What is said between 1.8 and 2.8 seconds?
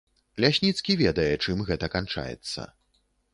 канчаецца.